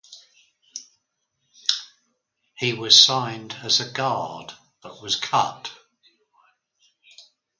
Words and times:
He 2.55 2.73
was 2.73 3.03
signed 3.03 3.55
as 3.61 3.79
a 3.79 3.91
guard 3.91 4.51
but 4.81 4.99
was 4.99 5.15
cut. 5.15 5.71